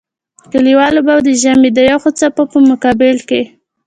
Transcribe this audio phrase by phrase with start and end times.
[0.51, 3.41] کلیوالو به د ژمي د يخو څپو په مقابل کې.